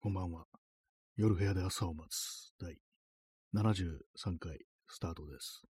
[0.00, 0.44] こんばんは。
[1.16, 2.78] 夜部屋で朝を待つ第
[3.52, 5.64] 73回スタートです。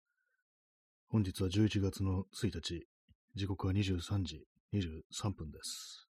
[1.10, 2.86] 本日は11月の1日、
[3.34, 6.08] 時刻は23時23分です。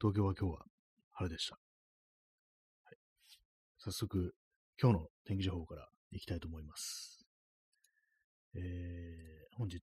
[0.00, 0.64] 東京は今日は
[1.14, 1.56] 晴れでした。
[2.84, 2.96] はい、
[3.76, 4.36] 早速、
[4.80, 7.26] 今日の天気情報からいきたいと思います。
[8.54, 9.80] えー、本日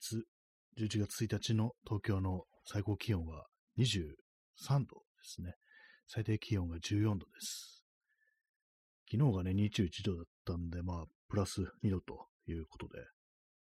[0.78, 3.48] 11月1日の東京の最高気温は
[3.78, 4.16] 23
[4.86, 5.56] 度ですね。
[6.12, 7.86] 最低気温が14度です。
[9.12, 12.98] 昨日がね、21度だったんで、まあ、プラス2度ということで、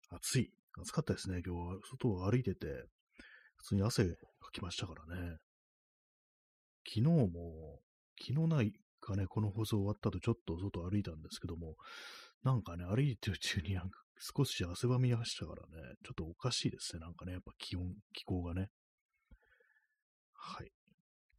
[0.09, 0.51] 暑い。
[0.77, 1.79] 暑かったですね、今日は。
[1.89, 2.67] 外を歩いてて、
[3.55, 4.17] 普通に汗か
[4.51, 5.37] きましたからね。
[6.85, 7.79] 昨日も、
[8.21, 11.75] 昨日ないかね、この放送終わった後ちょっと外歩いたんですけども、
[12.43, 18.67] なんかね、歩いてる中になんか少し汗ばみましたからね、ちょっとおかしいですね、なんかね、やっぱ気温、気候がね。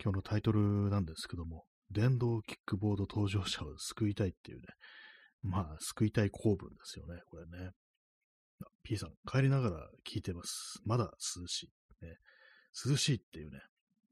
[0.03, 4.65] 今日のタイトルなんですけども、電動キックボード登場者を救いたいっていうね、
[5.43, 7.71] まあ、救いたい公文ですよね、これね。
[8.83, 10.81] P さん、帰りながら聞いてます。
[10.85, 12.05] まだ涼しい。
[12.05, 12.17] ね、
[12.87, 13.61] 涼しいっていうね、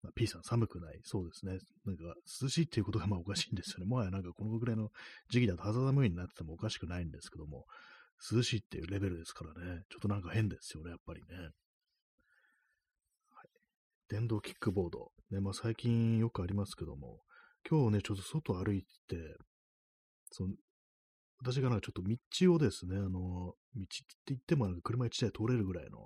[0.03, 1.01] まあ、P さん寒くない。
[1.05, 1.59] そうですね。
[1.85, 2.03] なんか、
[2.43, 3.87] 涼しいっていうことがまあおかしいんですよね。
[3.87, 4.91] もはやなんかこのぐらいの
[5.31, 7.65] 時期だと肌寒いになっててもおかしくないんですけども、
[8.31, 11.51] 涼しいっていうレベルですからね、ちょっとなんか変ですよね、やっぱりね。
[14.09, 15.11] 電動キックボード。
[15.35, 17.19] ね、まあ最近よくありますけども、
[17.69, 19.17] 今日ね、ちょっと外歩いて、
[20.31, 20.55] その、
[21.39, 23.85] 私がなんかちょっと道をですね、あの、道って
[24.29, 25.99] 言ってもなんか車1台通れるぐらいの、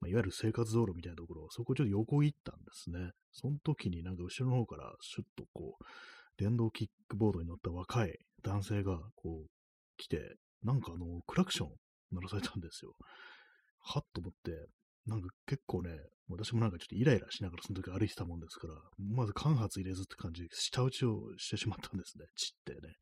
[0.00, 3.10] まあ、いわゆる生活道路みたいなところ、そこをちょっと横切ったんですね。
[3.32, 5.84] その時になんか後ろの方からシュッとこう、
[6.38, 9.50] 電動キックボードに乗った若い男性がこう
[9.98, 11.68] 来て、なんかあの、クラクション
[12.12, 12.94] 鳴らされたんですよ。
[13.82, 14.52] はっと思って、
[15.10, 15.90] なんか結構ね、
[16.28, 22.94] 私もなんかちょっとイライラしながらその時歩いてたもんですから、まず間髪入れずって感じで下打ちをしてしまったんですね、 ちってね。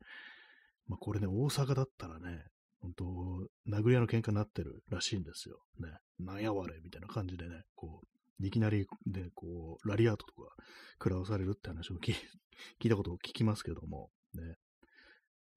[0.87, 2.45] まあこれね、大阪だったらね、
[2.79, 3.05] 本当
[3.69, 5.59] 殴り合いの喧嘩になってるらしいんですよ。
[5.79, 5.89] ね。
[6.17, 8.01] なんやわれみたいな感じでね、こ
[8.39, 10.55] う、いきなりで、こう、ラリアートとか
[10.93, 12.15] 食らわされるって話を 聞
[12.79, 14.55] いたことを聞きますけども、ね。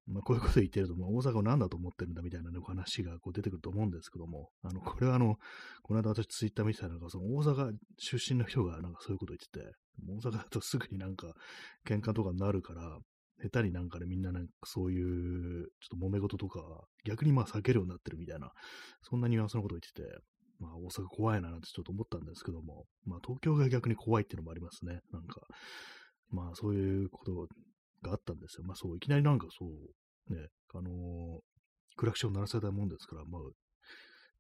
[0.07, 5.37] まあ、こういうこと言ってると、まあ、大阪を何だと思ってるんだみたいな、ね、お話がこう出てくると思うんですけども、あの、これはあの、
[5.83, 9.77] この間私ツイッター見てたら、その大阪出身の人がなんかそういうこと言ってて、
[10.09, 11.33] 大阪だとすぐになんか
[11.87, 12.99] 喧嘩とかになるから、
[13.43, 16.61] 下手になんかね、みんななんかそういう、ちょっと揉め事とか、
[17.05, 18.53] 逆にまあ避けるようになってるみたいな、
[19.03, 20.23] そんなニュアンスのことを言ってて、
[20.61, 25.01] まあ大阪怖いななんてちょっと思ったんですけども、まあ東京が逆に怖いっていうのもありますね。
[25.13, 25.41] なんか、
[26.31, 27.49] まあそういうこと
[28.03, 28.65] があったんですよ。
[28.65, 31.41] まあそう、いきなりなんかそう、ね、あのー、
[31.97, 33.43] クラクション鳴らされたもんですから、まあ、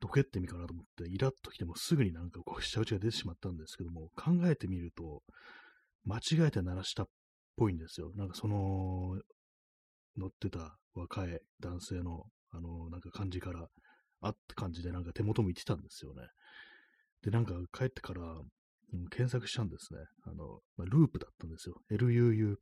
[0.00, 5.22] どけってみかなと思って、イラッときてもすぐになんかこう、下打ちが出てしまったんですけども、考えてみると、
[6.04, 7.08] 間違えて鳴らしたっ
[7.56, 8.10] ぽいんですよ。
[8.16, 9.20] なんかその、
[10.16, 13.68] 乗ってた若い男性の、あのー、なんか感じから、
[14.20, 16.22] あって感じでなんか手元も言ってたんですよね。
[17.22, 18.20] で、なんか帰ってから、
[19.10, 20.00] 検索したんですね。
[20.24, 21.76] あの、まあ、ループだったんですよ。
[21.90, 22.56] LUUP っ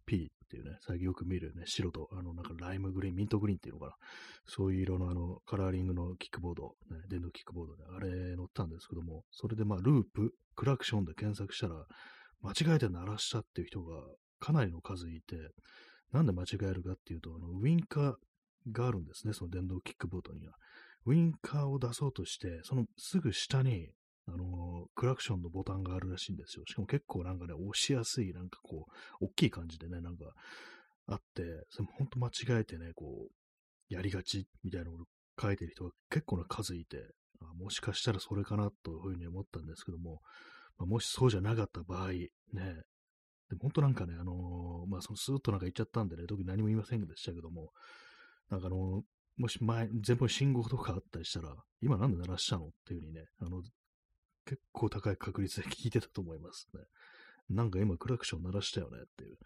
[0.49, 3.93] ていうね、最近よく見るね、白と、あの、なんかライムグリーン、ミントグリーンっていうのかな。
[4.47, 11.85] そういう色のあの、カラーリングのキックボード、ね、電動キックボードで、あれ乗ったんですけども、それでまあ、ループ、クラクションで検索したら、
[12.43, 14.01] 間違えて鳴らしたっていう人が
[14.39, 15.37] かなりの数いて、
[16.13, 18.15] なんで間違えるかっていうと、あの、ウィンカー
[18.73, 20.55] があるんですね、その電動キックボードには。
[21.07, 23.89] ウィンカーを出そうとして、そのすぐ下に
[24.33, 26.65] あの、クラクションのボタンがあるらしいんですよ。
[26.67, 28.87] しかも結構なんかね、押しやすい、なんかこ
[29.21, 30.27] う、大きい感じでね、なんか
[31.07, 34.99] あって、それも本当間違えてね、こう、やりがちみたいなのを
[35.41, 36.99] 書いてる人が結構な数いて、
[37.41, 40.21] あもしかしたらそれかなというふうに思ったんですけども、
[40.79, 42.29] まあ、もしそうじゃなかった場合、ね、
[43.51, 47.71] でも本当なんかね、あのー、まあそのスーッとなんか言っちゃったんでね、特に何も言いませんでしたけども、
[48.51, 49.03] なんかあのー、
[49.37, 53.63] もし前、前方に信号とかあったりしたら、今なんで鳴らしたのっていう風にね、あの、
[54.47, 56.81] 結構高い確率で聞いてたと思いますね。
[57.51, 59.37] なんか今クラクション鳴らしたよねっていう、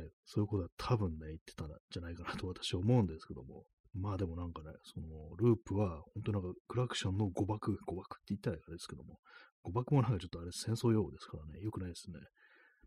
[0.00, 5.06] ね、そういうことは多分ね、言ってたんじゃないかなと私は思うんですけども、まあでもなんかね、その
[5.38, 9.18] ループは本当なんかクラクションの誤爆、誤爆って言ったらあれですけども、
[9.62, 12.18] 誤爆もなんかちょっとあれ戦争用語ですからね、良くないですね。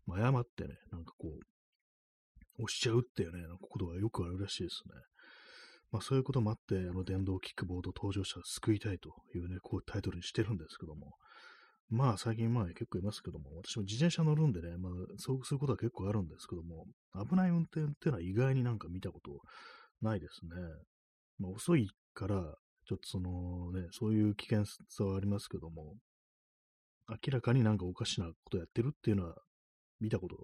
[0.06, 4.94] まあ、誤ってね、なんかこう、押しちゃうっていうね、なんかことがよくあるらしいですね。
[5.92, 11.14] まあそういうこともあって、あの電動キックボード登場者を救いたいというね、こういうタイトルにしてるんですけども、
[11.90, 16.86] まあ最近まあ結構いますけども、私も自転車乗るんでね、まあそうすることは結構あるんですけども、
[17.28, 19.40] 危ない運転っていうのは意外になんか見たこと
[20.00, 20.50] ないですね。
[21.38, 22.36] まあ遅いから、
[22.86, 25.94] ちょっとそのね、そういう危険さはありますけども、
[27.08, 29.34] 明らかになんかおかしなことやってるっていうのは
[30.00, 30.36] 見たこと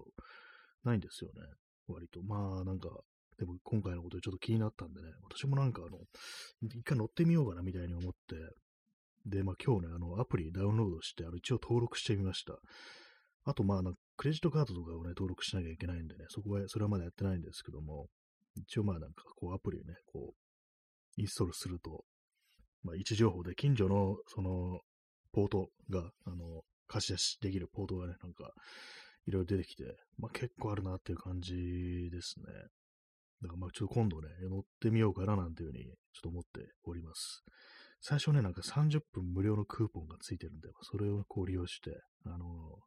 [0.83, 1.41] ないんですよね。
[1.87, 2.21] 割と。
[2.23, 2.89] まあ、なんか、
[3.37, 5.99] でも今回のことでちょっと気になったんでね、私もなんかあの、
[6.61, 8.35] 一回乗ってみようかなみたいに思って、
[9.27, 12.57] で、まあ今日ね、あの、アプリダウンロードして、あの、一応登録してみました。
[13.43, 13.81] あと、まあ、
[14.17, 18.07] クレジットカードとかをね、登録しなきゃいけないんでね、そこは、それはまだやってないんですけども、
[18.55, 22.03] 一応まあなんかこうアプリをね、こう、インストールすると、
[22.83, 24.79] まあ位置情報で近所のその
[25.31, 28.51] ポートが、あの、貸し出しできるポートがね、なんか、
[29.27, 29.83] いろいろ出てきて、
[30.17, 31.53] まあ結構あるなっていう感じ
[32.11, 32.45] ですね。
[33.41, 37.43] だからまあちょっと今度ね、乗ってみようかななんていうふうにちょっと思っております。
[38.01, 41.91] 最初ね、なんか30分無料のクーポンがついてるんで、それをこう利用して、
[42.25, 42.37] あの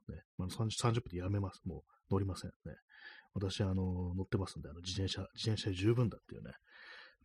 [0.09, 1.61] ね、まあ、30, 分でやめます。
[1.65, 2.75] もう乗りませんね。
[3.35, 6.53] 私、あの乗ってますんで、あの自転車、自転車で十分だっていうね、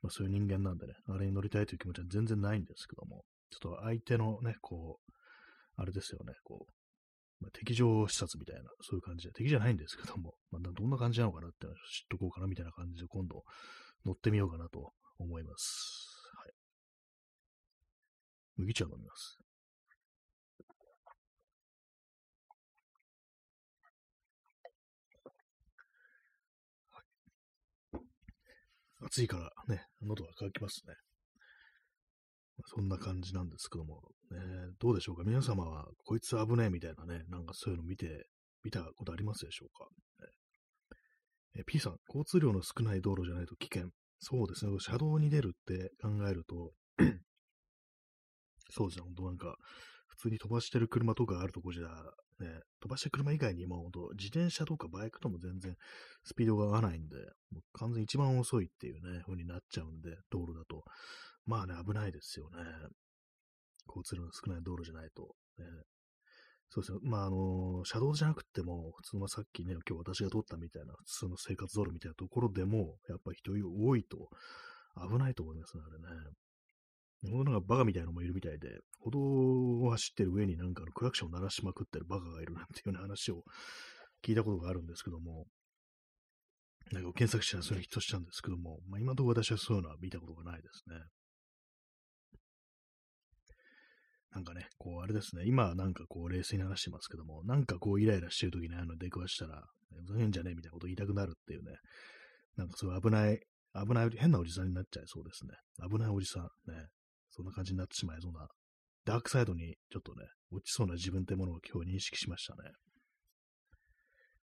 [0.02, 5.12] まあ、そういう人間なんでね、あれに乗りたいという気持ちは全然ないんですけども、ちょっと相手のね、こう、
[5.78, 11.72] あれですよね、こう、まあ、敵情視察みたいな、そういう感じで、敵じゃないんですけども、まあ、どんな感じなのかなって知っ
[12.10, 13.44] とこうかなみたいな感じで、今度
[14.06, 16.15] 乗ってみようかなと思います。
[18.58, 19.38] 麦茶飲みます。
[29.02, 30.96] 暑いからね、喉が渇きますね。
[32.68, 34.40] そんな感じなんですけども、ね、
[34.80, 35.24] どうでしょうか？
[35.24, 38.26] 皆様は、こいつ危ねえみたいなね、なんかそういうの見て、
[38.64, 39.86] 見たことありますでしょうか、
[40.26, 40.32] ね、
[41.60, 43.90] え ?P さん、交通量の少ない道路じゃないと危険。
[44.20, 46.72] そうですね、車道に出るって考えると
[48.70, 49.58] そうですね、本当なんか、
[50.08, 51.88] 普通に飛ばしてる車とかあるとこじゃ、
[52.40, 55.76] ね、飛ばしてる車以外にも、本当自転車とかバイクとも全然
[56.24, 57.18] スピードが合わないんで、
[57.52, 60.84] もう完全一番遅いっていうね、風になっちゃうんで、道路だと。
[61.46, 62.58] まあね、危ないですよね。
[63.88, 65.36] 交通量の少ない道路じゃないと。
[65.58, 65.66] ね、
[66.70, 67.00] そうですね。
[67.04, 74.30] まあ、あの車道じゃなくても、普通のさっきね、今日私が通ったみたいな、普通の生活道路みたいなところでも、やっぱ人多いと
[75.10, 76.08] 危ないと思いますね、あれね。
[77.32, 83.44] ほんとなんかバカみたいなのもいるみたいで、歩道を走ってる上になんかのクラクションを鳴らしまくってるバカがいるなんていうような話を
[84.24, 85.46] 聞いたことがあるんですけども、
[86.92, 90.98] なんか検索したらそれヒットしたんですけども、まあ今のところ私はそういうのは見たことがないですね。
[94.36, 99.64] なんかね、こう、あれですね、今なんかこう、冷静に話してますけども、なんかこう、イライラしてる時にあの出くわしたら、
[100.06, 101.72] ふざけんじゃねえみたいなこと言いたくなるっていうね、
[102.58, 103.40] なんかそういう危ない、
[103.88, 105.54] 危ない、変なおじさんになっちゃいそうですね。
[105.90, 106.88] 危ないおじさん、ね、
[107.36, 108.48] そんな感じになってしまいそうな、
[109.04, 112.72] ダークサイドにちょっとね、落ちそうな自分ってものを今日認識しましたね。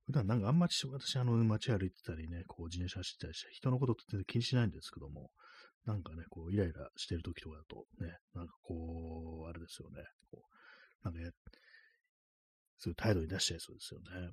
[0.06, 5.30] 普段なんかあんまり私、あの、街歩いてたりね、こう自転車走ったりして、人のことって全然気にしないんですけども、
[5.84, 10.42] なんかね、こう、イライラしてる時とかだと、ね、なんかこう、あれですよね、こ
[11.04, 11.30] う、なんか、
[12.78, 14.32] そういう態度に出しちゃいそうですよね。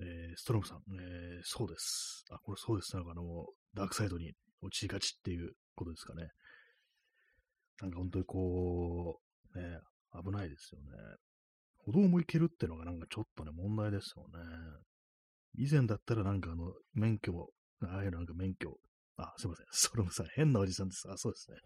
[0.00, 2.24] えー、ストロムさん、えー、そうです。
[2.30, 2.94] あ、これそうです。
[2.96, 6.28] なんかあの、ダークサイドに落ちがちっていうことですかね。
[7.80, 9.20] なんか本当にこ
[9.54, 9.78] う、ね、
[10.24, 10.86] 危ないですよね。
[11.78, 14.44] 歩道も行けるってのがなんかちょっとね、問題ですよね。
[15.56, 17.50] 以前だったらなんかあの、免許も、
[17.82, 18.78] ああいうなんか免許
[19.16, 19.66] あ、すいません。
[19.70, 21.08] ソロムさん、変なおじさんです。
[21.08, 21.58] あ、そうですね。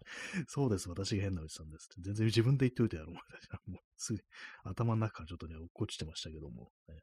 [0.47, 0.87] そうです。
[0.89, 1.89] 私が変なおじさんです。
[1.99, 3.15] 全然自分で言っておいてやろう。
[3.71, 4.19] もうすぐ
[4.63, 7.01] 頭の中からちょっとね、落っこちてましたけども、ね、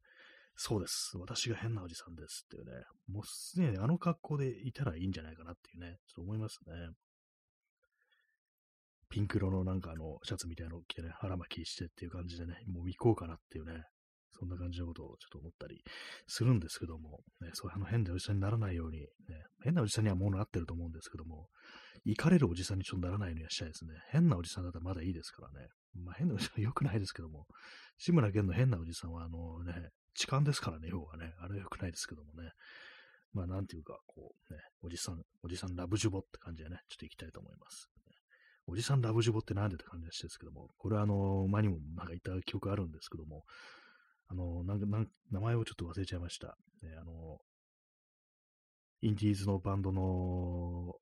[0.55, 1.17] そうです。
[1.19, 2.85] 私が変なおじさんですっていうね。
[3.09, 6.91] もうすでにあの格好でいたらいいんじゃないかなっていうね、ちょっと思いますね。
[9.09, 13.85] ピンク色のなんかあの、シャツみたいなのを着てね、腹巻きしてっていう感じでね、もう行こうかなっていうね、
[14.39, 15.83] そんな感じのことをちょっと思ったり
[16.27, 19.07] するんですけども、ね、そういうの変なおじさんにならないように、ね、
[19.63, 21.49] 変なおじさんにはもうなってると思うんですけども、
[22.05, 23.93] 行かれるおじさんにちょっとならないようにはしたいですね。
[24.11, 25.69] 変なおじさんだったらまだいいですからね。
[26.05, 27.47] まあ変なおじさんは良くないですけども、
[27.99, 32.51] 志村けんの変なおじさんはあのね、痴漢ですからね、要はね、あれは良くないですけどもね。
[33.33, 37.91] まあなんていうか、こうね、おじさん、おじさんラブジュボって感じでね、ちょっと行きたいと思います。
[38.69, 43.45] おじさんラブジボってなんでって感じですけども、これはあの、前にもなんか言った記憶あるんですけども、
[44.29, 46.57] あの、なん、なん名前をちょっと忘れちゃいました。
[46.83, 47.39] ね、あの、
[49.03, 50.95] インディーズのバンドの、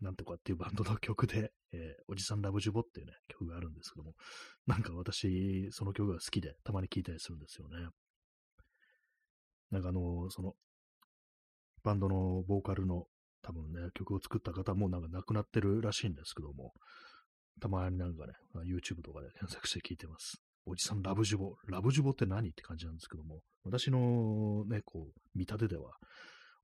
[0.00, 4.14] なんとかっていうバンドの曲で、えー、おじさんラブジュボっていうね、曲があるんですけども、
[4.66, 7.88] なんか私、その曲が好きで、たまに聴いたりするんですよね。
[9.70, 10.54] なんかあの、その、
[11.82, 13.06] バンドのボーカルの
[13.42, 16.72] 多分ね、曲を作った方もなんか亡くなってるらしいんですけども、
[17.60, 18.32] たまになんかね、
[18.64, 20.42] YouTube とかで検索して聞いてます。
[20.64, 21.56] おじさんラブジュボ。
[21.66, 25.92] ラブジュボって何って感じなんですけども、私のね、こう、見立てでは、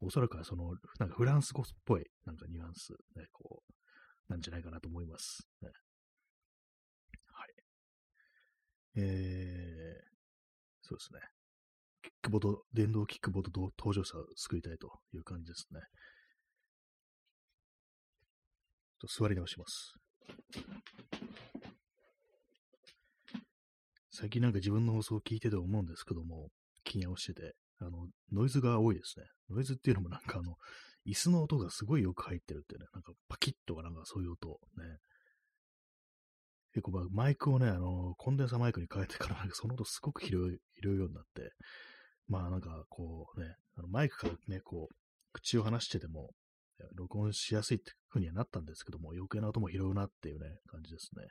[0.01, 5.49] おそらくはその、なんかフランス語っぽい、なんかニュアンス、ね、こう、なんじゃないかなと思います。
[5.63, 5.71] ね、
[7.33, 7.49] はい。
[8.97, 10.19] えー、
[10.83, 11.21] そうですね。
[12.03, 15.81] キックボード、電動キックボード登場者を救いたいという感じですね。
[18.99, 19.95] と座り直します。
[24.11, 26.49] 最近なんか自分の放送を聞いてて思うんですけども、
[26.85, 29.27] 聞き直してて、あの、ノイズが多いですね。
[29.49, 30.57] ノイズっていうのもなんかあの、
[31.07, 34.99] 椅子の音がすごいよく入ってるってね、なんかパキッとかなんかそういう音ね。
[36.75, 41.53] 結構まあマイクをね、あの、コンデンサマイクに変えてからなんかその音すごく拾う拾うようになって、
[42.27, 44.95] まあなんかこうね、あのマイクからね、こう、
[45.33, 46.31] 口を離してても、
[46.95, 51.23] 録音しやすいって風にはなったんですけども、余計な音も拾うなっていうね、感じですね。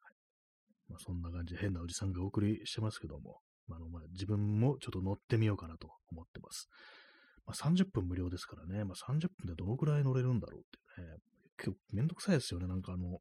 [0.00, 0.14] はい、
[0.88, 6.68] まあ、そんな感じで変なおじさんがお送りしてますけども、まあのまあ、自分もちょっと乗ってみようかなと思ってます。
[7.46, 10.64] まあ、30分無料ですからね、まあ、30分でどのくらい乗れるんだろうっ
[10.96, 11.16] ていうね、
[11.56, 13.18] 結構めんどくさいですよね、なんかあの、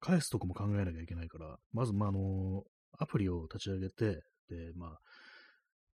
[0.00, 2.64] 返すとこも考えなきゃいけないから、まず、まあ、あの、
[2.98, 4.98] アプリを立ち上げて、で、まあ、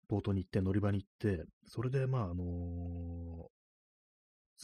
[0.08, 3.50] ポートに行って、乗り場に行って、それで、まあ、あの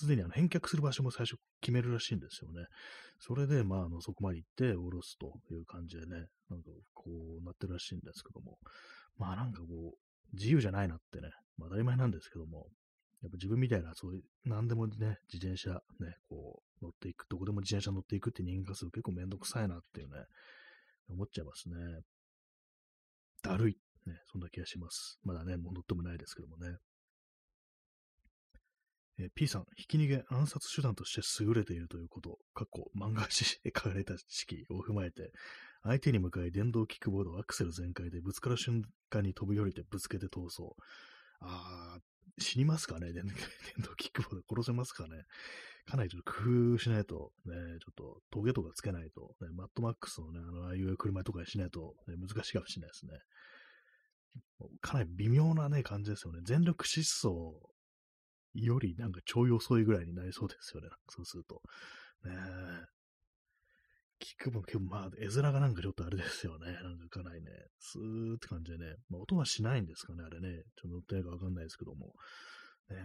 [0.01, 2.65] すでにあの返却する場所も最初決めるらしいんですよね。
[3.19, 8.57] それで、まあ、あの、そこまで行って降ろすという感じでね、なんかこうなってるらしいんですけども、
[9.17, 12.67] まあなんかこう、自由じゃないなってね、まあ当たり前なんですけども、
[13.21, 20.25] やっぱ自分みたいな、そういう、何でもね、自転車ね、こう、乗っていく、どこでも自転車乗っていくって人間がする結構めんどくさいなっていうね、
[21.09, 21.75] 思っちゃいますね。
[23.43, 23.77] だるい、
[24.07, 25.19] ね、そんな気がします。
[25.23, 26.77] まだね、もう乗ってもないですけどもね。
[29.21, 35.31] えー、P さん、ひき逃げ暗殺手段として優れているということ、過去漫画誌で書かれた式を踏まえて、
[35.83, 40.75] 相手に向かい電動キックボードをアクセル全開でぶつかる瞬間に飛び降りてぶつけて逃走。
[41.39, 43.13] あー、死にますかね？
[43.13, 43.23] 電
[43.79, 45.23] 動キックボード殺せますかね？
[45.85, 53.13] かなりちょっと工夫しないと、ね、ちょっとトゲとかつけないと、ね、マットマックスのね、あの、ああいう車とかにしないと、ね、難しいかもしれないですね。
[54.81, 56.39] かなり微妙なね、感じですよね。
[56.43, 57.27] 全力疾走
[58.53, 60.89] よりなんかちょい遅いぐらいになりそうですよね。
[61.09, 61.61] そうすると。
[62.23, 62.31] ね
[64.21, 66.73] 聞く分結構まあ、絵面がなんかちょっとあれですよね。
[66.83, 68.95] なんかかなりね、スーって感じでね。
[69.09, 70.63] まあ、音はしないんですかね、あれね。
[70.75, 72.13] ちょっと乗ってないかわかんないですけども。
[72.89, 72.97] ね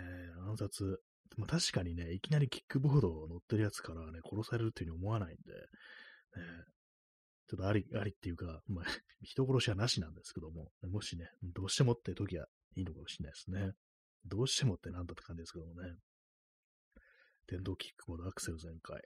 [0.46, 1.00] 暗殺。
[1.36, 6.66] まあ、確かにね、いきなりキックボードを乗ってるやつからね、殺されるっていうふうに思わないんで、ね、
[7.48, 8.84] ちょっとあり、ありっていうか、まあ、
[9.22, 13.72] 人殺しはなしなんですけども、もしね、どうしてもって時はいいのかもしれないですね。
[14.24, 15.96] どうしてもってなんだって感じですけどもね。
[17.48, 18.96] 電動キックボードアクセル全開。
[18.96, 19.02] ね、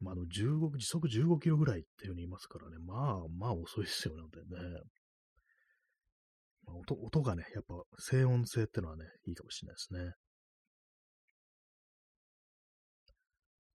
[0.00, 2.76] まあ、あの、15、時速15キロぐらいっていうふうに言いますからね。
[2.78, 4.28] まあ、まあ遅いですよね、ね。
[6.64, 10.14] まあ、音、音がね、やっぱ静音性ってのはね、いいかもしれないですね。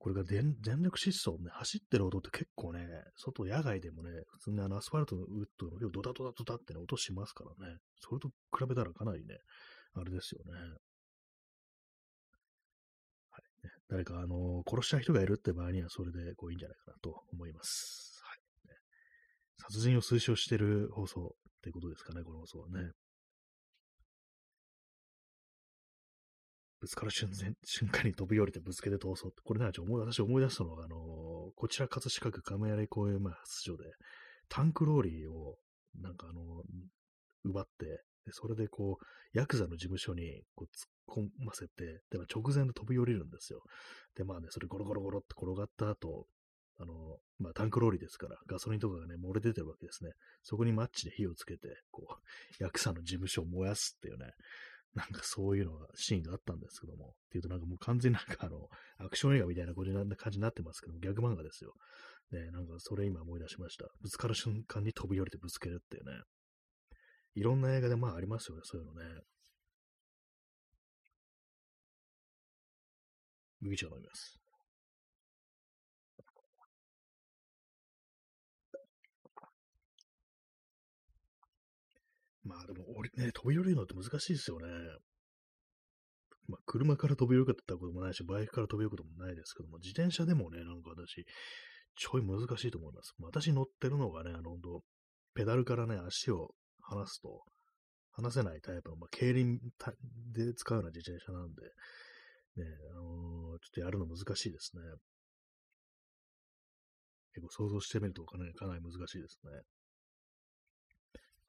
[0.07, 2.87] これが全力疾走ね、走ってる音って結構ね、
[3.17, 7.75] 外野外でもね、普通にあのアスファルトのウッドの量ドタドタドタってね、音しますからね。
[7.99, 9.35] それと比べたらかなりね、
[9.95, 10.53] あれですよね。
[13.31, 13.43] はい。
[13.89, 18.21] 誰か、あのー、殺した人がいるって場合には、それでこういいんじゃないかなと思います。
[18.23, 18.39] はい。
[19.57, 22.91] 殺人を推奨してる放送ってことですかね、この放送はね。
[26.79, 27.29] ぶつかる瞬
[27.63, 30.99] 瞬間に飛び降りてぶつけて逃走って、これなんか思い、私思い出したのが、あのー、
[31.55, 33.83] こちら葛飾区亀有公園前発所で、
[34.49, 35.57] タンクローリーを、
[35.99, 36.45] なんかあのー、
[37.45, 37.85] 奪って、
[38.25, 43.61] でそれでこう、ヤクザの事務所にこう突っ込ませて、で、まあ直前で飛び降りるんですよ。
[44.15, 46.27] で、まあね、それゴロゴロゴロって転がった後、
[46.79, 46.93] あの、
[47.39, 50.11] まあ、タンクローリーですから、ガソリンとかがね、漏れ出てるわけですね。
[50.43, 52.05] そこにマッチで火をつけて、こ
[52.59, 54.31] う、ヤクザの事務所を燃やすっていうね、
[54.93, 58.67] なんかそういうのが、シーンがあったんですけども、っていうとなんかもう完全になんかあの、
[58.97, 61.73] アクション映画みたいな感じになってますけども、逆漫画ですよ。
[62.31, 63.85] ね、なんかそれ今思い出しました。
[64.01, 66.21] ぶつかる瞬間に飛び降りてぶつけるっていうね。
[67.35, 69.21] いろんな映画でまあありますよね、そういうのね。
[73.59, 74.39] 麦茶飲みます。
[82.47, 82.85] まあでも、
[83.17, 84.67] ね、飛び降りるのって難しいですよね。
[86.47, 91.25] まあ、車から飛び降りたこともないし、バイクから飛び降りることもないですけども、自転車でもね、なんか私、
[91.95, 93.13] ちょい難しいと思います。
[93.19, 94.83] 私乗ってるのがね、あの、本当
[95.35, 97.43] ペダルからね、足を離すと、
[98.11, 99.59] 離せないタイプの、まあ、競輪
[100.31, 101.61] で使うような自転車なんで、
[102.55, 104.81] ね、あのー、ちょっとやるの難しいですね。
[107.35, 109.51] 結構想像してみるとかなり、かなり難しいですね。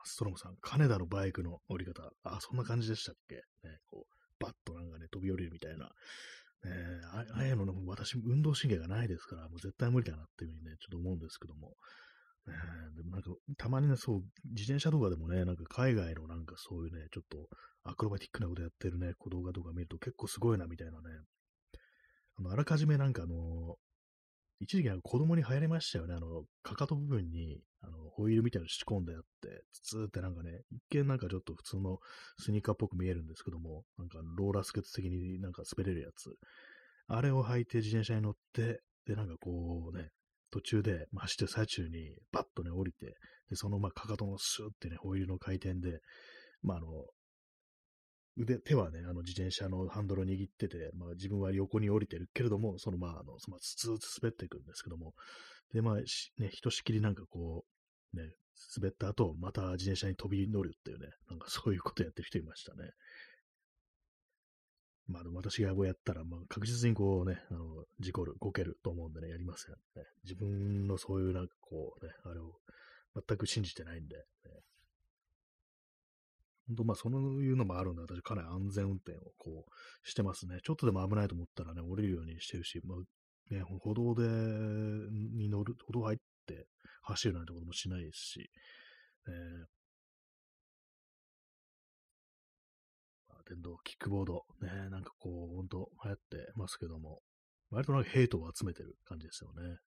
[0.08, 2.10] ストロムさん、金田のバイクの降り方。
[2.24, 3.36] あ、そんな感じでしたっけ？
[3.36, 5.90] ね、こう、バッとなんかね、飛び降りるみたいな。
[6.64, 6.72] ね、
[7.12, 11.74] ああいうの、私、運動神経がないですから、もう絶対無理だなっていうふうにね、ちょっと思うんですけども。
[12.96, 17.48] でもなんか、たまにね、そう、自転車とかでもね、なんか海外のなんかそういうね、ちょっと
[17.84, 20.98] アクロバティックなことやってるね、動画とか見ると結構すごいなみたいなね。
[22.38, 23.76] あの、あらかじめなんかあの、
[24.60, 26.14] 一時期なんか子供に流行りましたよね。
[26.14, 31.98] あの、かかと部分に、あの、ホイールみたいなの仕込んであって、ツーってなんかね、一見なんかちょっと普通の
[32.38, 36.34] スニーカーっぽく見えるんですけども、なんかローラースケート的になんか滑れるやつ。
[37.06, 40.10] あれを履いて自転車に乗って、で、なんかこうね、
[40.50, 43.14] 途中で、まあ、走ってる最中にバッとね、降りて、
[43.48, 46.00] で、そのまあかかとのスーってね、ホイールの回転で、
[46.62, 46.86] まあ、あの、
[48.38, 55.14] 腕、手はね、あの自転車のハンドルを握ってて、まあ自分は横に降りてるけれども、そのまあ、あの、そのずーっと滑っていくんですけども、
[55.73, 56.04] で、まあ、ね、
[56.50, 57.64] ひとしきりなんかこ
[58.14, 58.30] う、ね、
[58.76, 62.90] 滑った後、また自転車に飛び乗るっていうね、なんかそういうことやってる人いましたね。
[65.09, 70.04] まあ、私がやったら、まあ、確実にこうね、あの、事故る、こけると思うんでね、やりますよね。
[70.25, 72.52] 自分のそういうなんかこうね、あれを
[73.26, 74.23] 全く信じてないんで、ね、
[76.68, 80.58] 本当まあ、そういうのもあるんで、私かなり安全運転をこうしてますね。
[80.62, 84.28] ちょっとでも危ないと思ったらね、降りるようにしてるし、まあ、ね、歩道で、
[85.10, 86.66] に乗る、歩道入って
[87.02, 88.50] 走るなんてこともしないですし、
[89.26, 89.78] えー、
[93.48, 97.22] 電動キックボード、ね、なんかこう、ほんと流行ってますけども、
[97.70, 99.78] 割となんかヘイトを集めてる感じですよね。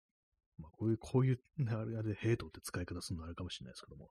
[0.61, 1.39] まあ、こういう、こういう、
[1.69, 4.09] あれでヘイトって使い方するのあれかもしれないですけども、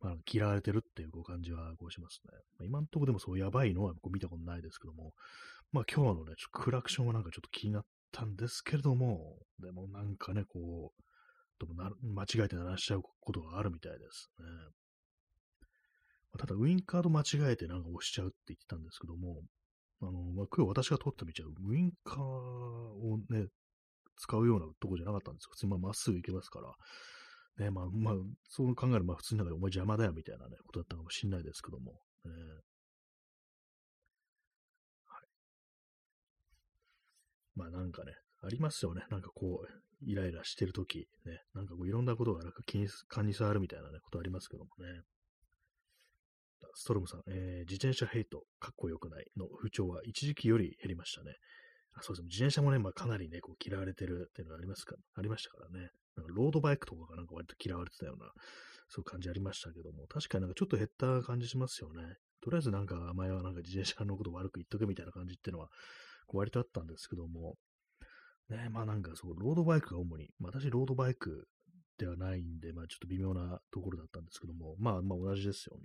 [0.00, 2.38] まあ、嫌われてるっていうこう感じはこうしますね。
[2.58, 5.12] まあ、今んとこでもそうやばいのは見たことないですけども、
[5.72, 11.02] まあ今日のね、ちょっとクラクションはなんかちょっと気になったんですけれども、でもなんかね、こう、
[11.60, 14.46] ともな間違えて鳴らしちゃうことがあるみたいですね。
[16.38, 19.42] ただ、ウインカーと間違えてなんか押しちゃうって言ってたんですけども、
[20.00, 23.48] あの、まあ、今日私が撮った道は、ウインカーをね、
[24.20, 25.50] 使うようなとこじゃなかったんですよ。
[25.52, 26.74] 普通にまっすぐ行けますから。
[27.64, 28.14] ね、まあ、まあ、
[28.48, 31.92] そう考えるまあ普通の中でお前邪魔だよみたいなね、ことだったかもしれないですけども。
[32.24, 32.30] ね、
[35.06, 35.26] はい。
[37.56, 39.02] まあなんかね、ありますよね。
[39.10, 39.68] なんかこう、
[40.02, 45.02] イライラしてるとき、ね、なんかこういろんなことがなんか気に、勘に触るみたいなね、ことありますけどもね。
[46.74, 51.34] ストロムさん、えー、自転車ヘイト、かっこよくないの風潮は一時期より減りましたね。
[52.00, 52.28] そうですね。
[52.28, 55.90] 自転車もね、まあ、かなりね、こう嫌われてるっていうのがありますか、ありましたからね。
[56.16, 58.30] なんかロードバイクとかがなんか割と嫌われてたような、
[58.88, 62.16] そういう感じありましたけども、確かになんかちょっと減った感じしますよね。
[62.42, 65.68] とりあえずなんか前はなんか自転車のこと悪く言っとけみたいな感じっていうのは、
[66.32, 67.56] 割とあったんですけども、
[68.48, 71.46] ね、まあなんかそう、ロードバイクが主に、まあ私ロードバイク
[71.98, 75.82] ではないんで、まあちょっと微妙なところだったんですけども、まあまあ同じですよね。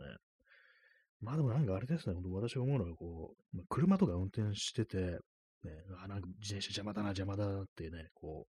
[1.22, 5.20] まあでもなんかあれですね、本当私が思うのはこう、車とか運転してて、
[5.66, 5.72] ね、
[6.04, 8.56] あ、なんか自転車邪魔だな、邪魔だなってね、こう、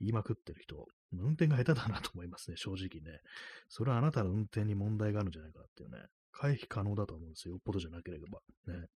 [0.00, 3.20] 言いまくってる人、運転が下手だなと思いますね、正直ね。
[3.68, 5.98] それはあなたの運転に問題があるんじゃないかっていうね、
[6.32, 8.40] 回避可能だと思うんですよ、よっぽどじゃなければ。
[8.66, 8.88] ね。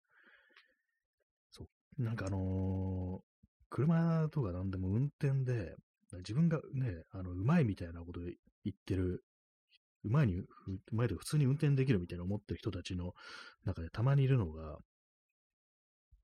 [1.50, 1.68] そ
[1.98, 3.22] う、なんかあのー、
[3.70, 5.74] 車とかなんでも運転で、
[6.18, 8.34] 自分がね、あの、うまいみたいなこと言
[8.68, 9.22] ってる
[10.04, 10.46] うまいに、う
[10.92, 13.14] まいと普通に運転できるみたいな思ってる人たちの
[13.64, 14.78] 中でたまにいるのが、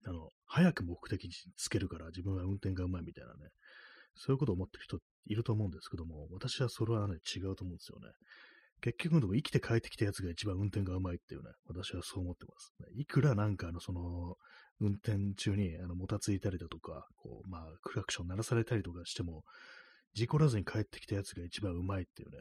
[0.06, 3.50] あの、早く目的につけるから自分は運転がうまいみたいなね、
[4.14, 8.12] そういうことを思ってる人いると思うんですけども、私はそれはね、違うと思うんですよね。
[8.80, 12.72] 結局のとこ生きて帰ってきたやつが一番運転がうまいっていうね、私はそう思ってます。
[12.94, 14.36] いくらなんかあの、その、
[14.80, 19.42] 運転中にあのもたついたりだとか、こう、まあ、クラクション鳴らされたりとかしても、
[20.14, 22.38] 事故らずに帰ってきたやつが一番うまいっていうね、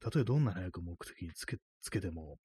[0.00, 2.36] たとえどんな早く目的につけ、つけても、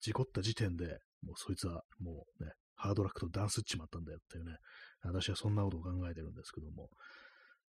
[0.00, 4.56] 事故った時点で、もうそいつはもうね、ハードラックとダンスっちまったんだよっていうね、
[5.04, 6.88] 私はそんなことを考えてるんですけども、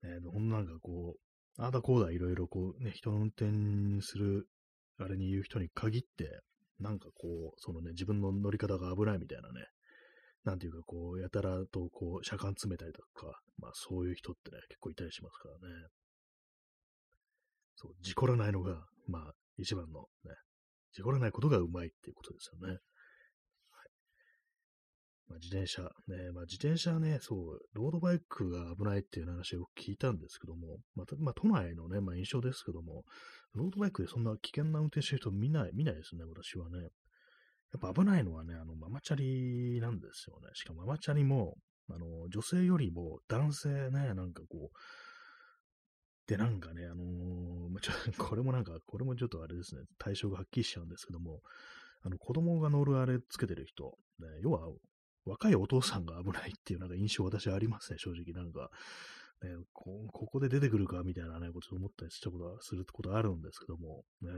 [0.03, 3.51] ね、ほんなんかこう、ああだこうだいろいろこうね、人の運転
[4.03, 4.47] する、
[4.99, 6.41] あれに言う人に限って、
[6.79, 9.67] なんかこう、そのね、自分の乗り方が危ないみたいなね、
[10.45, 15.89] なんていうかこう、やたらとこう、車間詰めたりとか、まあそういう人ってね、結構いたりしますからね。
[17.75, 20.35] そう、事故らないのが、まあ、一番のね、
[20.93, 22.79] 事故らないことがうまいっていうことですよね。
[25.31, 33.05] まあ、自転車、ね、まあ、自転車ね、そう、ロードバイクが危ないっていう話を聞いたんですけども、まあ、まあ、都内のね、まあ、印象ですけども、
[33.55, 36.89] ロードバイクでそんな危険な運転してる人見ない、見ないですね、私はね。
[37.73, 40.49] やっぱ危ないのはね、あの、ママチャリなんですよね。
[40.55, 41.55] しかもママチャリも、
[41.89, 44.77] あの、女性よりも男性ね、なんかこう、
[46.27, 51.41] で、なんかね、あのー、ちょ これもなんか、これもちょっとあれですね、対象がはっきりしちゃうんですけども、
[52.03, 54.69] あの、子供が乗るあれつけてる人、ね、要は、
[55.25, 58.33] 若いお父さんが危ないっていうなんか印象私ありますね、正直。
[58.33, 58.71] なんか、
[59.43, 64.31] ね、こここで出てくるかみたいなね、こと思ったりしたことは、することあるんですけども、ね。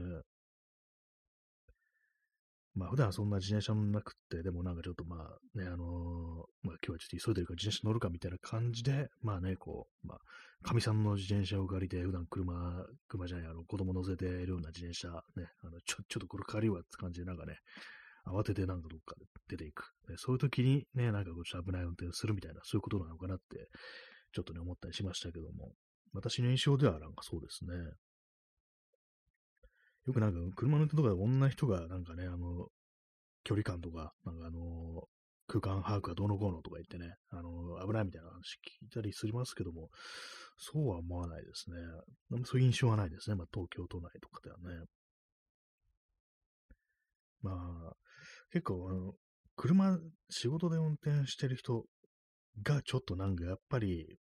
[2.75, 10.19] まあ普段そんな自転車もなくって、でもなんかちょっとまあね、あのー、まあ今日はちょっと急いでるから自転車乗るかみたいな感じで、まあね、こう、まあ、
[10.67, 17.57] かみさんの自転車を借りて、普段車、車じゃない、あの、子供乗せているような自転車、ね、あの、ちょ、ちょっとこれ借りるわって感じでなんかね、
[18.25, 19.91] 慌ててなんかどっかで出ていく。
[20.09, 23.67] ね、そういう時にね、なんかこうちょっと危ない運転をするみたいな、そういうことなのかなって、
[24.33, 25.73] ちょっとね、思ったりしましたけども、
[26.13, 27.75] 私の印象ではなんかそうですね。
[30.05, 32.67] よくなんか車の運転とかで女人がなんかね、あの、
[33.43, 35.03] 距離感とか、なんかあの、
[35.47, 39.89] 空間把握がどうのこうのとか言ってね、あの、危ないみたいな話聞いたりしますけども、
[40.57, 41.77] そうは思わないですね。
[42.45, 43.35] そういう印象はないですね。
[43.35, 44.85] まあ、東京都内とかではね。
[47.41, 47.93] まあ、
[48.53, 49.13] 結構、あの、
[49.55, 49.97] 車、
[50.29, 51.85] 仕事で運転してる人
[52.61, 54.19] がちょっとなんかやっぱり、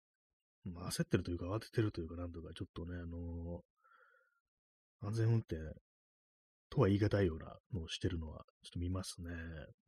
[0.65, 3.61] まあ、焦ってるというか慌ててるというかなんとかちょっとね、あの
[5.01, 5.55] 安全運転
[6.69, 9.29] とは言い難いようなのをしてるのはちょっと見ますね。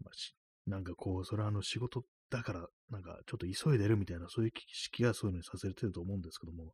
[0.02, 6.72] まあ、なんかこう、それはあの仕事だから、なんかちょっと急いでるみたいな、そういう意識がそういうのにさせてると思うんですけども、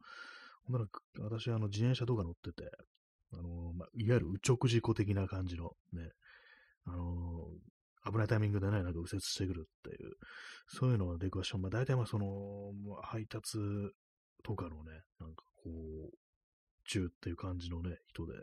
[0.66, 0.86] ほんなら
[1.20, 2.70] 私はあの自転車とか乗ってて、
[3.34, 6.12] あのまあ、いわゆる右直事故的な感じのね、
[6.88, 7.48] あの
[8.12, 10.12] 危ないタイミングでね、なんか右折してくるっていう、
[10.68, 12.72] そういうのは出くわしまあ大体まあその、
[13.02, 13.58] 配達
[14.44, 15.70] とかのね、なんかこ
[16.12, 16.18] う、
[16.88, 18.34] 中っていう感じのね、人で、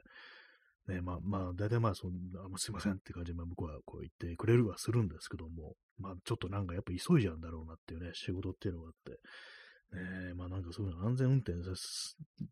[0.94, 9.20] ね、まあまあ、大体まあそんな、すいませんって感じで、まあ、向こうはこう言ってくれるはするんですけども、まあちょっとなんかやっぱ急いじゃうんだろうなっていうね、仕事っていうのがあって、
[9.92, 11.58] ね、まあなんかそういうの安全運転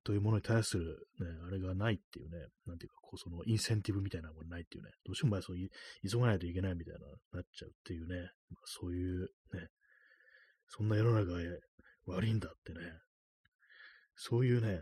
[0.04, 7.00] というものに対するね、あれがないっていうね、なんていうか、こうそのインセンティブみたいなものないっていうね、どうしてもまあそう急がないといけないみたいな、
[7.32, 8.16] なっちゃうっていうね、
[8.50, 9.22] まあ、そういう
[9.54, 9.68] ね、
[10.68, 11.46] そんな世の中へ
[12.06, 12.80] 悪いんだってね、
[14.16, 14.80] そういうね、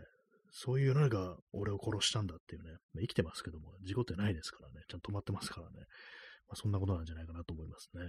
[0.51, 5.77] そういう世の中が俺を殺したんだっていうね、まあ、生きてますけども、事故ってないですからね、ちゃんと止まってますからね、
[6.47, 8.01] まあ、そんなことなんじゃないかなと思いますね。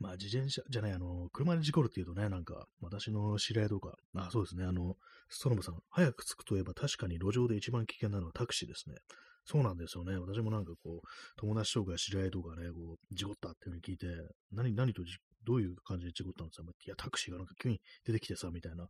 [0.00, 4.96] まあ、自転車じゃない、あの、車で事故るっていうとね、なんか、私の知り合いとか、あ、そうですね、あの、
[5.28, 8.96] ストロムさん、早く着くといえば確かに路上で一番危険なのはタクシーですね。
[9.44, 10.16] そうなんですよね。
[10.18, 14.06] 私もなんかこう、友達とか知り合いとかね、こう、事故ったっていうふうに聞いて、
[14.52, 15.02] 何、何と
[15.44, 16.68] どういう感じで事故ったんですか？
[16.86, 18.88] いや、タクシーがなんか急に出てきてさ、みたいな。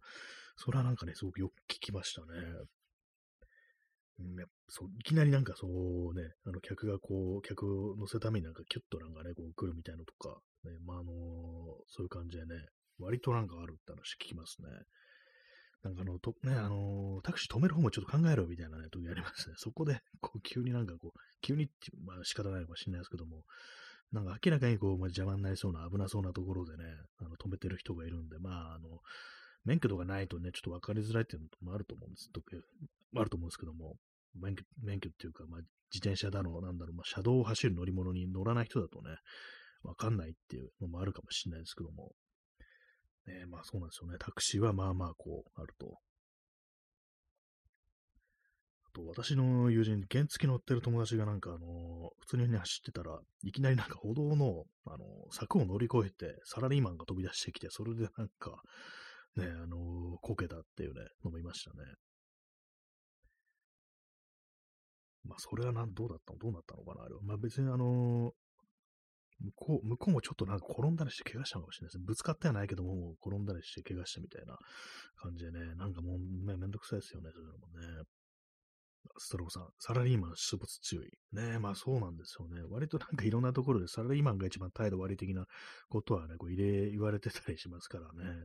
[0.57, 2.27] それはなんかね、すごくよく聞きましたね。
[4.21, 4.37] うん、
[4.69, 11.15] そういきなりなんかそうね、あの客がこう、客を乗せるためになんかキュッとなんかね、こう来るみたいなとか、ね、まああのー、
[11.89, 12.55] そういう感じでね、
[12.99, 14.69] 割となんかあるって話聞きますね。
[15.83, 19.55] なんかあの、と、ね、あのー、タクシー止める方もちょっと考えろみたいなね、時ありますね。
[19.59, 23.45] そこで、こう、急になんかこう、急にって、まあ仕方ないかもしれないですけども、
[24.13, 26.85] なんか明らかにこう、まあ、邪魔になりそうな、危なそうなところでね、
[27.19, 29.01] あの止めてる人がいるんで、まあ、あの、
[29.65, 32.29] 免許とかないとね、ちょっと分かりづらいっていうのもあると思うんです。
[33.17, 33.97] あると思うんですけども、
[34.35, 35.61] 免許、免許っていうか、まあ、
[35.93, 39.17] 自転車だの、なんだろう、まあ、車道を走る乗り物に乗らない人だとね、
[39.83, 42.13] わかんないっていうのもあるかもしれないですけども、
[43.27, 44.17] ね、まあそうなんですよね。
[44.19, 45.99] タクシーはまあまあこう、あると。
[48.85, 58.63] あと、私の友人、原付乗ってる友達がなんかあの、普通に、走ってたら、いきなりなんか歩道の、あの、柵を乗り越えて、サラリーマンが飛び出してきて、それでなんか、
[59.37, 61.77] ね、あの、こけたっていうね、のもいましたね。
[65.31, 67.21] まあ、それはなん、どうだったのどうなったのかなあれは。
[67.23, 68.33] まあ別にあの
[69.41, 72.05] 向こう、向こうもちょっとなんか転んだりして怪我したのかもしれないですね。
[72.07, 74.59] ぶつかってはないけども、転んだりして怪我したみたいな
[75.23, 78.05] 感じでね、なんかもう、ね、めんどくさいですよね、そういうのもね。
[79.17, 81.07] ストローさん、サラリーマン出没強い。
[81.33, 82.63] ねえまあそうなんですよね。
[82.69, 85.47] 割となんかいろんなところでサラリーマンが一番態度悪い的な
[85.89, 88.45] ことはね、こう入れ、言われてたりしますからね。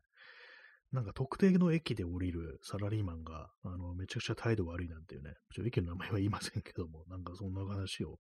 [0.92, 8.18] なんか特定の駅で降りるサラリーマンが、あの、めちゃくちゃ態度悪いなんていうね、ちょ駅の名前は言いませんけども、 なんかそんな話を、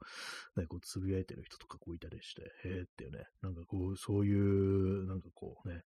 [0.58, 5.84] ね、こう、つぶやいてる人とかこういたりして、へえっていうね、なんかこう、そういう、なんかこうね、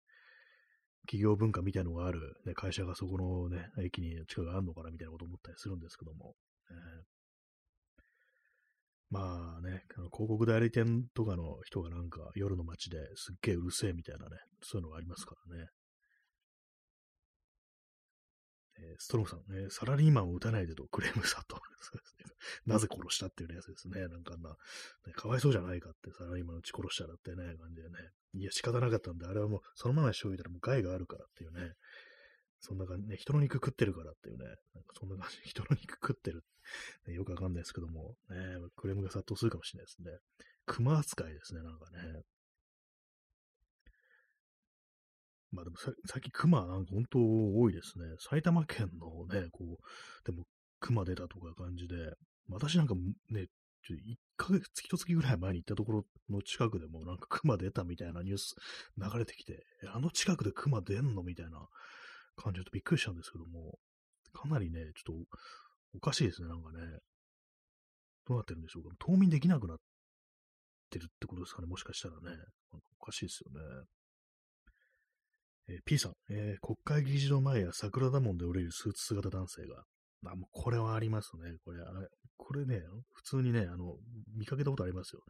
[1.03, 6.37] 企業文化みたいのがある、ね、会社がそこのね、駅に近くあるのかなみたいなこと思ったりするんですけども、
[6.71, 6.77] えー、
[9.11, 15.69] まあね、あの広告代理店とかの人がなんか夜の街ですっげえうるせえみたいなね、そういうのがありますからね。
[18.81, 21.61] え、ストロムさん、ね、サラリーマンを撃たないでとクレームさと。
[22.67, 24.07] なぜ殺したっていうやつですね。
[24.09, 24.51] なんかあんな、
[25.07, 27.97] ね、かわいそうじゃないかって、サラリーマンを撃ち殺したらってね、感じでね。
[28.35, 31.75] いや、仕方なかったんで、あれはもう、そのままにしておいたらもう害があるからっていうね。
[32.61, 34.45] そんな感じ、ね、人の肉食ってるからっていうね。
[34.75, 36.45] なんかそんな感じ、人の肉食ってる。
[37.07, 38.37] ね、よくわかんないですけども、ね、
[38.77, 40.19] クレームが殺到するかもしれないですね。
[40.67, 42.23] 熊扱いですね、なんかね。
[45.51, 48.05] まあでもさ最近熊なんか本当多いですね。
[48.19, 50.45] 埼玉県のね、こう、でも
[50.81, 51.95] 熊出たとか感じで、
[52.49, 52.95] 私なんか
[53.31, 53.47] ね、
[53.83, 58.55] ちょ1ヶ月、月と月ぐらい前に行ったところの近くでもなんか熊出たみたいなニュース
[58.99, 61.67] 流れてきて、あの近くで熊出んのみたいな
[62.37, 63.79] 感じでびっくりしたんですけども、
[64.33, 65.39] かなりね、ちょっと
[65.97, 66.79] おかしいですね、なんかね。
[68.27, 68.95] どうなってるんでしょうか。
[68.99, 69.79] 冬眠できなくなっ
[70.91, 72.21] てるってことですかね、もしかしたらね。
[72.27, 72.47] なんか
[73.01, 73.85] おかしいですよね。
[75.69, 79.85] え、P さん、えー、国会議事堂前や桜田門で降りるスーツ姿男性が、
[80.27, 81.55] あ、もうこれはありますね。
[81.65, 82.81] これ、あれ、これね、
[83.13, 83.97] 普通にね、あの、
[84.37, 85.23] 見かけたことありますよ。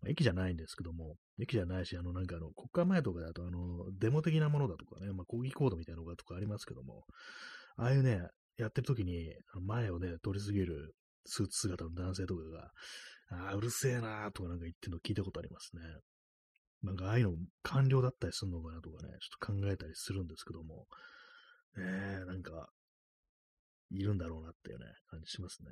[0.00, 7.04] まあ、駅じゃないんですけども、駅じゃないし、あの、なんかあの、国会前とかだと、あの、デモ的なものだとかね、まあ、抗議コードみたいなのがとかありますけども、
[7.76, 8.22] ああいうね、
[8.56, 9.34] やってる時に、
[9.66, 10.94] 前をね、通り過ぎる
[11.26, 12.70] スーツ姿の男性とかが、
[13.30, 15.82] ああ、うるせえなーとかなんか言ってるの聞いたことありますね。
[16.82, 20.86] なんかああいうの官僚だったりするのかなとかね、ちょっと考えたりするんですけども、
[21.76, 21.84] ね
[22.22, 22.70] え、なんか、
[23.90, 25.70] いるんだろうなっていうね、感じしますね。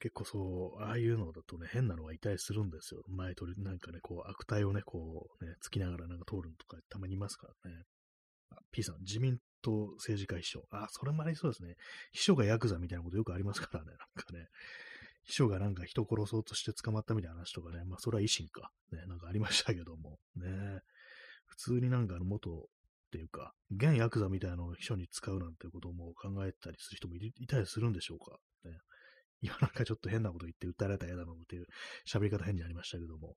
[0.00, 3.02] 結構そう、ああいうのだとね、変なのがいたりするんですよ。
[3.08, 7.84] 前取り、なんかね、こう、悪態をね、こう、ね、つきながらなんか通るのとかたまにいますからね。
[8.50, 10.64] あ、P さん、自民党政治家秘書。
[10.70, 11.76] あ、それもありそうですね。
[12.12, 14.48] 秘書がヤクザみたいなことよくありますからね、なんかね。
[15.24, 18.70] 秘書がなんか人殺そうとして捕まったみたいな話とかね、まあそれは維新か。
[18.92, 20.18] ね、なんかありましたけども。
[20.36, 20.80] ね。
[21.46, 22.62] 普通になんかあの元っ
[23.10, 28.36] ていうか、現ヤクザみたいなのを秘書に使うなんてことも考えたりする人もいたりするんでしょうか。
[28.64, 28.78] ね。
[29.40, 31.66] 今なんかちょっと変なこと言って訴えられたら嫌だなっていう
[32.06, 33.34] 喋り方変にありましたけども。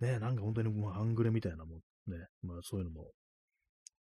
[0.00, 1.78] ね、なんか本当にもう半グレみたいなもん
[2.10, 3.12] ね、まあそういうのも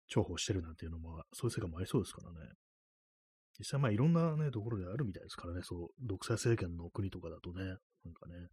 [0.10, 2.52] 重宝してるなんていうのも、そういう世界もありそうですからね。
[3.60, 7.64] 実際まあいろんなね、ところであるみたいですからね、そう、独裁政権の国とかだとね、
[8.06, 8.48] なんかね、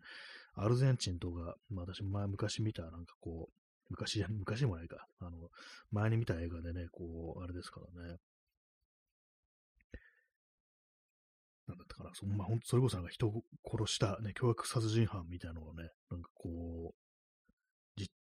[0.54, 3.52] アルゼンチンとか、まあ私前昔見たなんかこう、
[3.88, 5.50] 昔、昔もないか、あの、
[5.92, 8.16] 前に見た映画でね、こう、あれですからね、
[11.68, 17.06] なんだったかな、そ,、まあ、ほんそれこそなんか人を殺したね、凶悪殺人犯みたいなのをね、なんかこう、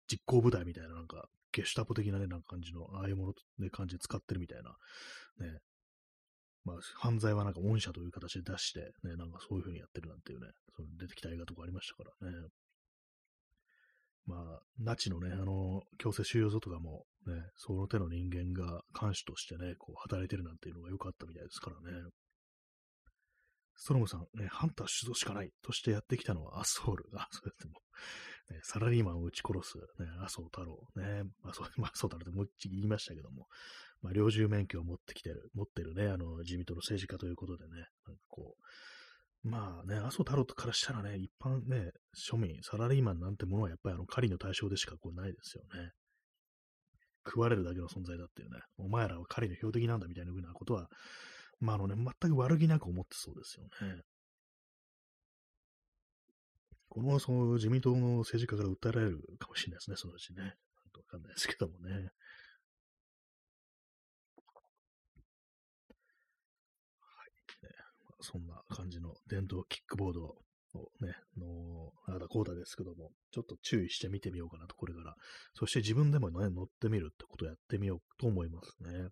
[0.08, 4.70] 実行部隊みたいな、なんか、ゲシュタポ的なね、なんか感じの、ああいうものね、感じで使ってるみたいな、
[5.46, 5.58] ね、
[6.68, 12.48] まあ、犯罪はなんか恩赦という形で出して、ね、なんかそういう風にやってるなんていうね、その出てきた映画とかありましたからね。
[14.26, 22.10] まあ、ナチのね、あの、強制収容所とかも、ね、その手の人間が監視としてね、こう、働いてるなんていうのが良かったみたいですからね。
[23.74, 27.06] ストロムさん、ね、ハンター出動しかないとしてやってきたのはアソール。
[27.16, 27.72] あ、そうですね。
[28.50, 30.76] ねサラリーマンを撃ち殺す、ね、麻生太郎。
[30.96, 33.46] ね、まあ、そう、まあ、そう太郎ってもう一言いましたけども、
[34.02, 37.70] まあ、領従免許を持ってきてる、持ってるね、あの、自民党の政治家ということでね、
[38.06, 38.56] なんかこ
[39.44, 45.90] う、まあね、麻生太郎からしたらね、一般ね、庶民、サラリーマンなんてものはやっぱりあの、狩りの対象でしかこうないですよね。
[47.26, 50.88] 食われるだけの存在だっていうね、お前らは狩りの標的なんだみたいなふうなことは、
[51.60, 54.02] まあ、あのね、全く悪気なく思ってそうですよね。
[56.88, 60.42] この、その自民党の政治家から訴えられるかもしれないですね、そのうちね。
[60.42, 61.92] わかんないですけどもね。
[61.92, 62.10] はい、ね。
[68.04, 75.14] まあ、そんな感じの電動キックボードをね、の、あだこうだですけども、ちょっと注意して見てみようかなと、これから。
[75.54, 79.08] そして自分でもね、乗ってみるってことをやってみようと思いますね。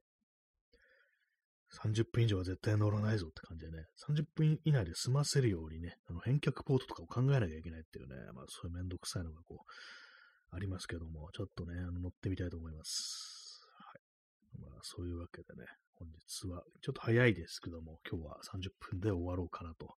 [1.82, 13.60] 30分以上は絶対乗らないぞって感じでね、30分以内で済ませるようにね、あの返却ポートとかを考えなきゃいけないっていうね、まあそういうめんどくさいのがこう、ありますけども、ちょっとね、あの乗ってみたいと思います。
[13.78, 14.60] はい。
[14.60, 15.66] まあそういうわけでね、
[15.98, 19.94] 本日はちょっと早いですけども、今日は30分で終わろうかなと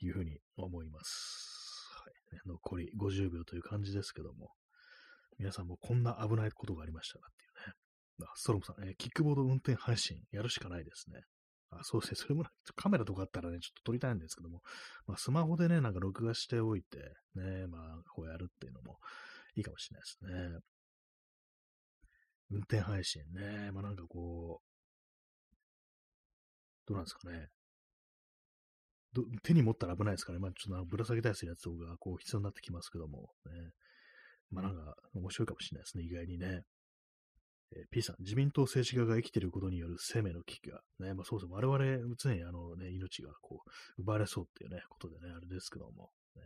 [0.00, 1.88] いうふうに思います。
[1.94, 2.40] はい。
[2.46, 4.50] 残り50秒という感じですけども、
[5.38, 7.74] 皆さんもこんな危ないことがありましたかっていうね、
[8.26, 11.20] あ、ストロムさん、えー、キックボード運転配信やるしかないですね。
[11.70, 12.16] あ、そうですね。
[12.26, 14.62] それもカメラとかあったらね、ちょっと撮りたいんですけども、
[15.06, 16.98] まあ、スマホでね、なんか録画しておいて、
[17.34, 18.98] ね、まあ、こうやるっていうのも
[19.54, 20.60] いいかもしれないですね。
[22.50, 24.69] 運転配信ね、まあなんかこう、
[26.90, 27.46] どうなんですかね。
[29.44, 30.42] 手に持ったら危ないですからね。
[30.42, 33.70] まあちょっとぶら下げたりするやつがこう必要になってきますけども、ね。
[34.50, 36.64] まあなんか面白いかもしれないですね、意外にね。
[37.76, 46.42] えー、P さん、自民党政治家が生きていることによる生命の危機が、ね、まあそうそう、我々、常にあのね、命がこう、奪われそうっていうね、ことでね、あれですけども、ね、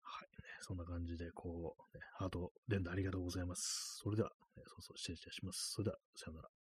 [0.00, 3.98] はい、ね、そんな感じで、こう、ね、ハート連打ありがとうございます。
[4.02, 5.72] それでは、ね、そうそう、失礼いたします。
[5.72, 6.63] それでは、さよなら。